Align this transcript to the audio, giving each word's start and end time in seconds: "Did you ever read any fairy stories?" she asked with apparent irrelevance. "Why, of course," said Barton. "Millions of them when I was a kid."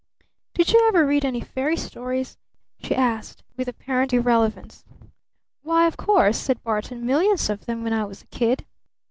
"Did 0.55 0.71
you 0.73 0.83
ever 0.87 1.05
read 1.05 1.23
any 1.23 1.41
fairy 1.41 1.77
stories?" 1.77 2.35
she 2.81 2.95
asked 2.95 3.43
with 3.55 3.67
apparent 3.67 4.11
irrelevance. 4.13 4.83
"Why, 5.61 5.85
of 5.85 5.95
course," 5.95 6.39
said 6.39 6.63
Barton. 6.63 7.05
"Millions 7.05 7.51
of 7.51 7.67
them 7.67 7.83
when 7.83 7.93
I 7.93 8.05
was 8.05 8.23
a 8.23 8.27
kid." 8.29 8.65